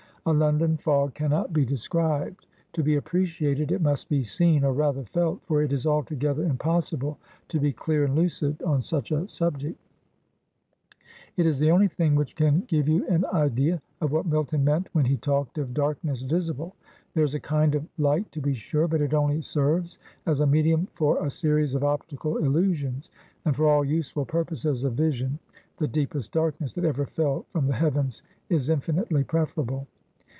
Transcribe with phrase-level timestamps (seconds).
[0.27, 2.45] A London fog cannot be described.
[2.73, 7.17] To be appreciated, it must be seen, or rather, felt, for it is altogether impossible
[7.47, 9.79] to be clear and lucid on such a subject.
[11.37, 12.61] It is the only thing AN AMERICAN BOND MAN.
[12.61, 15.73] 69 which can give you an idea of what Milton meant when he talked of
[15.73, 16.75] darkness visible.
[17.15, 19.97] There is a kind of light, to be sure, but it only serves
[20.27, 23.09] as a medium for a series of optical illusions,
[23.43, 25.39] and for all useful purposes of vision,
[25.77, 29.87] the deepest darkness that ever fell from the heavens is infinitely preferable.